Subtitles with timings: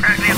[0.00, 0.29] Track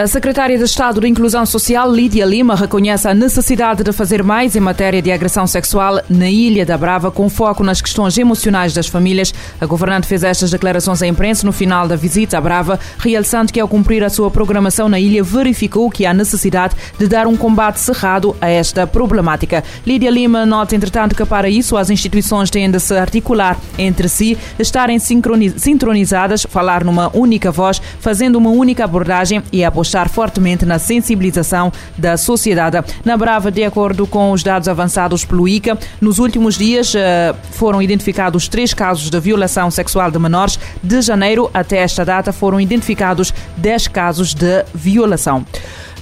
[0.00, 4.54] A secretária de Estado de Inclusão Social, Lídia Lima, reconhece a necessidade de fazer mais
[4.54, 8.86] em matéria de agressão sexual na Ilha da Brava, com foco nas questões emocionais das
[8.86, 9.34] famílias.
[9.60, 13.58] A governante fez estas declarações à imprensa no final da visita à Brava, realçando que,
[13.58, 17.80] ao cumprir a sua programação na ilha, verificou que há necessidade de dar um combate
[17.80, 19.64] cerrado a esta problemática.
[19.84, 24.38] Lídia Lima nota, entretanto, que para isso as instituições têm de se articular entre si,
[24.60, 30.78] estarem sincronizadas, falar numa única voz, fazendo uma única abordagem e apostar apostar fortemente na
[30.78, 32.78] sensibilização da sociedade.
[33.04, 37.80] Na Brava, de acordo com os dados avançados pelo ICA, nos últimos dias eh, foram
[37.80, 40.58] identificados três casos de violação sexual de menores.
[40.82, 45.44] De janeiro até esta data foram identificados 10 casos de violação.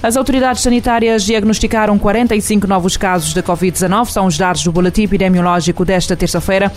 [0.03, 5.83] As autoridades sanitárias diagnosticaram 45 novos casos de Covid-19, são os dados do boletim epidemiológico
[5.83, 6.71] desta terça-feira.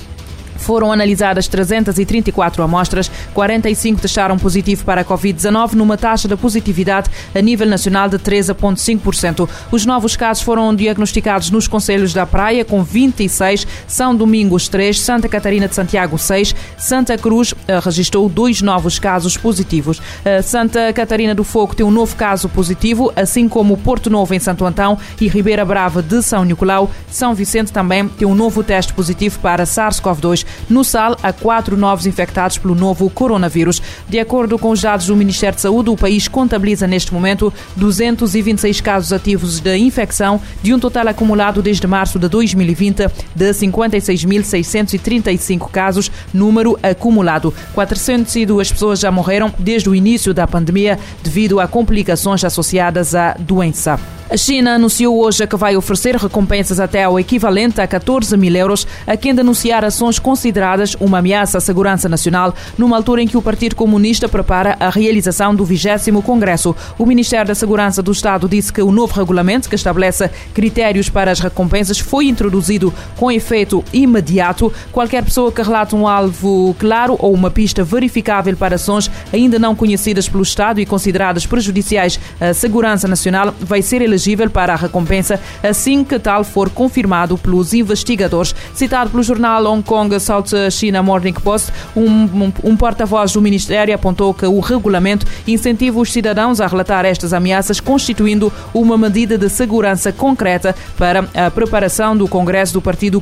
[0.61, 7.41] Foram analisadas 334 amostras, 45 testaram positivo para a Covid-19, numa taxa de positividade a
[7.41, 9.49] nível nacional de 13,5%.
[9.73, 15.29] Os novos casos foram diagnosticados nos Conselhos da Praia, com 26, São Domingos 3, Santa
[15.29, 19.99] Catarina de Santiago 6, Santa Cruz uh, registrou dois novos casos positivos.
[19.99, 24.39] Uh, Santa Catarina do Fogo tem um novo caso positivo, assim como Porto Novo em
[24.39, 26.91] Santo Antão e Ribeira Brava de São Nicolau.
[27.11, 30.45] São Vicente também tem um novo teste positivo para SARS-CoV-2.
[30.69, 33.81] No SAL, há quatro novos infectados pelo novo coronavírus.
[34.09, 38.81] De acordo com os dados do Ministério de Saúde, o país contabiliza neste momento 226
[38.81, 46.11] casos ativos de infecção, de um total acumulado desde março de 2020 de 56.635 casos,
[46.33, 47.53] número acumulado.
[47.75, 54.20] 402 pessoas já morreram desde o início da pandemia devido a complicações associadas à doença.
[54.31, 58.87] A China anunciou hoje que vai oferecer recompensas até ao equivalente a 14 mil euros
[59.05, 63.43] a quem denunciar ações consideradas uma ameaça à segurança nacional, numa altura em que o
[63.43, 66.77] Partido Comunista prepara a realização do 20 Congresso.
[66.97, 71.33] O Ministério da Segurança do Estado disse que o novo regulamento, que estabelece critérios para
[71.33, 74.73] as recompensas, foi introduzido com efeito imediato.
[74.93, 79.75] Qualquer pessoa que relate um alvo claro ou uma pista verificável para ações ainda não
[79.75, 84.77] conhecidas pelo Estado e consideradas prejudiciais à segurança nacional vai ser elegível elegível para a
[84.77, 88.55] recompensa assim que tal for confirmado pelos investigadores.
[88.75, 93.95] Citado pelo jornal Hong Kong South China Morning Post, um, um, um porta-voz do Ministério
[93.95, 99.49] apontou que o regulamento incentiva os cidadãos a relatar estas ameaças, constituindo uma medida de
[99.49, 103.21] segurança concreta para a preparação do Congresso do Partido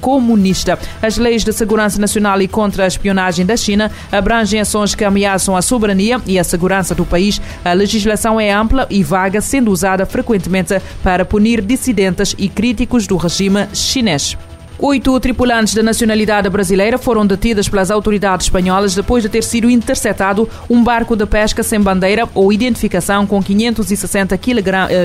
[0.00, 0.78] Comunista.
[1.00, 5.56] As leis de segurança nacional e contra a espionagem da China abrangem ações que ameaçam
[5.56, 7.40] a soberania e a segurança do país.
[7.64, 13.06] A legislação é ampla e vaga, sendo usada frequentemente frequentemente para punir dissidentes e críticos
[13.06, 14.36] do regime chinês.
[14.76, 20.48] Oito tripulantes da nacionalidade brasileira foram detidas pelas autoridades espanholas depois de ter sido interceptado
[20.68, 24.36] um barco de pesca sem bandeira ou identificação com 560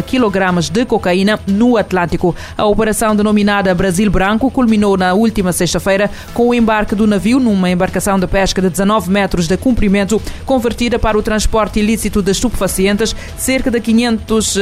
[0.08, 2.36] quilogramas eh, de cocaína no Atlântico.
[2.58, 7.70] A operação denominada Brasil Branco culminou na última sexta-feira com o embarque do navio numa
[7.70, 13.16] embarcação de pesca de 19 metros de comprimento, convertida para o transporte ilícito de estupefacientes,
[13.38, 14.60] cerca de 500 uh,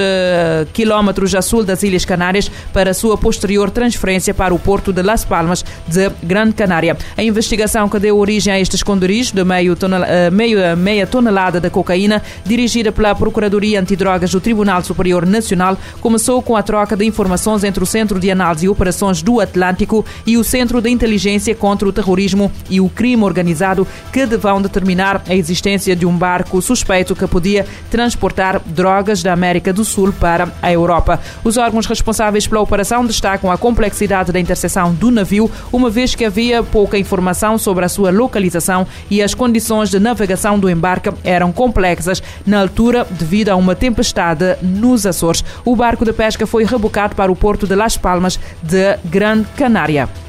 [0.74, 5.24] quilómetros a sul das Ilhas Canárias, para sua posterior transferência para o porto de Las
[5.24, 6.97] Palmas de Grande Canária.
[7.16, 9.78] A investigação que deu origem a este esconderijo de meio,
[10.08, 15.78] eh, meio, eh, meia tonelada de cocaína, dirigida pela Procuradoria Antidrogas do Tribunal Superior Nacional,
[16.02, 20.04] começou com a troca de informações entre o Centro de Análise e Operações do Atlântico
[20.25, 25.21] e o Centro de Inteligência contra o Terrorismo e o Crime Organizado, que vão determinar
[25.27, 30.51] a existência de um barco suspeito que podia transportar drogas da América do Sul para
[30.62, 31.19] a Europa.
[31.44, 36.25] Os órgãos responsáveis pela operação destacam a complexidade da interseção do navio, uma vez que
[36.25, 41.51] havia pouca informação sobre a sua localização e as condições de navegação do embarque eram
[41.51, 45.44] complexas na altura devido a uma tempestade nos Açores.
[45.63, 50.26] O barco de pesca foi rebocado para o porto de Las Palmas de Gran Canária.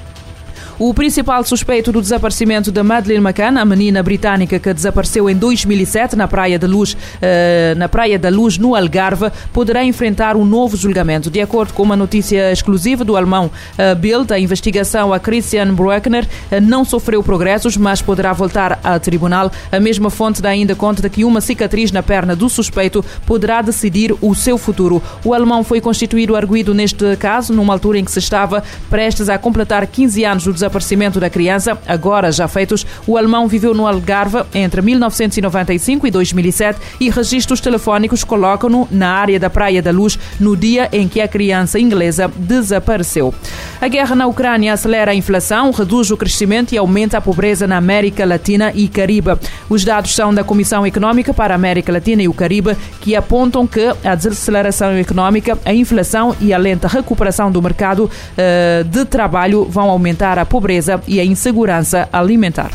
[0.80, 6.14] O principal suspeito do desaparecimento de Madeleine McCann, a menina britânica que desapareceu em 2007
[6.14, 10.76] na Praia da Luz, uh, na Praia da Luz, no Algarve, poderá enfrentar um novo
[10.76, 11.30] julgamento.
[11.30, 16.24] De acordo com uma notícia exclusiva do alemão uh, Bild, a investigação a Christian Bruckner
[16.24, 19.50] uh, não sofreu progressos, mas poderá voltar ao tribunal.
[19.72, 23.62] A mesma fonte dá ainda conta de que uma cicatriz na perna do suspeito poderá
[23.62, 25.02] decidir o seu futuro.
[25.24, 29.36] O alemão foi constituído arguído neste caso, numa altura em que se estava prestes a
[29.36, 30.67] completar 15 anos do desaparecimento
[31.20, 32.86] da criança, agora já feitos.
[33.06, 39.38] O alemão viveu no Algarve entre 1995 e 2007 e registros telefónicos colocam-no na área
[39.38, 43.34] da Praia da Luz no dia em que a criança inglesa desapareceu.
[43.80, 47.76] A guerra na Ucrânia acelera a inflação, reduz o crescimento e aumenta a pobreza na
[47.76, 49.36] América Latina e Caribe.
[49.68, 53.66] Os dados são da Comissão Econômica para a América Latina e o Caribe, que apontam
[53.66, 59.64] que a desaceleração econômica, a inflação e a lenta recuperação do mercado uh, de trabalho
[59.64, 60.57] vão aumentar a pobreza
[61.06, 62.70] e a insegurança alimentar.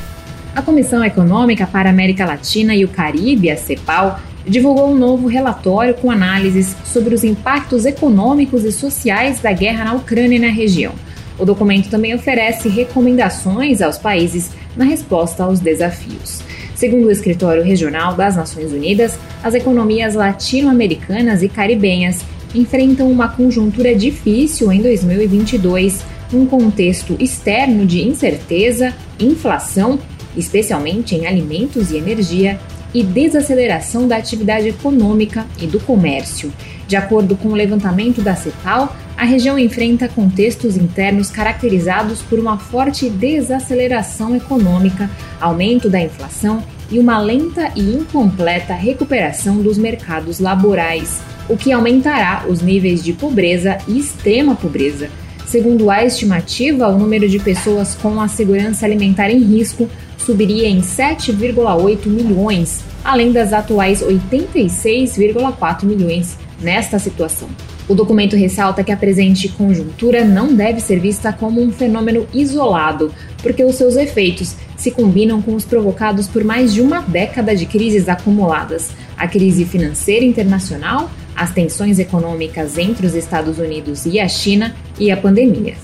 [0.56, 5.28] A Comissão Econômica para a América Latina e o Caribe, a CEPAL, divulgou um novo
[5.28, 10.50] relatório com análises sobre os impactos econômicos e sociais da guerra na Ucrânia e na
[10.50, 10.94] região.
[11.40, 16.42] O documento também oferece recomendações aos países na resposta aos desafios.
[16.76, 22.22] Segundo o Escritório Regional das Nações Unidas, as economias latino-americanas e caribenhas
[22.54, 26.04] enfrentam uma conjuntura difícil em 2022,
[26.34, 30.00] num contexto externo de incerteza, inflação,
[30.36, 32.60] especialmente em alimentos e energia,
[32.94, 36.54] e desaceleração da atividade econômica e do comércio.
[36.88, 42.58] De acordo com o levantamento da CEPAL, a região enfrenta contextos internos caracterizados por uma
[42.58, 45.10] forte desaceleração econômica,
[45.40, 52.46] aumento da inflação e uma lenta e incompleta recuperação dos mercados laborais, o que aumentará
[52.48, 55.10] os níveis de pobreza e extrema pobreza.
[55.54, 60.82] Segundo a estimativa, o número de pessoas com a segurança alimentar em risco subiria em
[60.82, 67.50] 7,8 milhões, além das atuais 86,4 milhões nesta situação.
[67.88, 73.14] O documento ressalta que a presente conjuntura não deve ser vista como um fenômeno isolado,
[73.44, 77.68] porque os seus efeitos se combinam com os provocados por mais de uma década de
[77.68, 84.28] crises acumuladas: a crise financeira internacional, as tensões econômicas entre os Estados Unidos e a
[84.28, 85.76] China e a pandemia.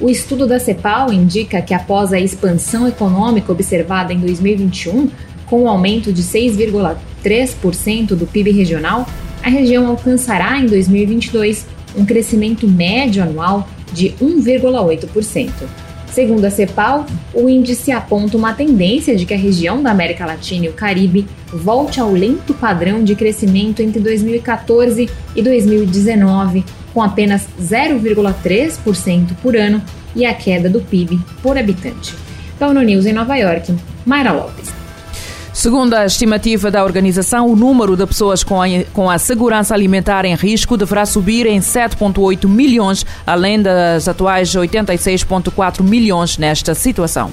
[0.00, 5.10] O estudo da CEPAL indica que após a expansão econômica observada em 2021,
[5.46, 9.06] com o um aumento de 6,3% do PIB regional,
[9.42, 11.66] a região alcançará em 2022
[11.96, 15.85] um crescimento médio anual de 1,8%.
[16.16, 17.04] Segundo a CEPAL,
[17.34, 21.26] o índice aponta uma tendência de que a região da América Latina e o Caribe
[21.52, 26.64] volte ao lento padrão de crescimento entre 2014 e 2019,
[26.94, 29.82] com apenas 0,3% por ano
[30.14, 32.14] e a queda do PIB por habitante.
[32.58, 33.74] ONU News em Nova York,
[34.06, 34.85] Mayra Lopes.
[35.56, 40.26] Segundo a estimativa da organização, o número de pessoas com a, com a segurança alimentar
[40.26, 47.32] em risco deverá subir em 7,8 milhões, além das atuais 86,4 milhões nesta situação.